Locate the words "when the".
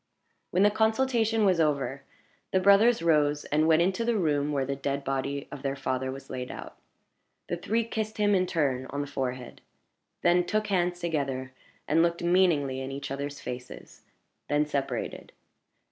0.49-0.71